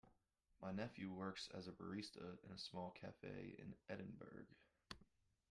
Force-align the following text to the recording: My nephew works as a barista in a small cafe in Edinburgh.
My 0.63 0.71
nephew 0.71 1.13
works 1.13 1.47
as 1.53 1.67
a 1.67 1.71
barista 1.71 2.39
in 2.43 2.51
a 2.51 2.57
small 2.57 2.89
cafe 2.89 3.53
in 3.59 3.75
Edinburgh. 3.87 4.47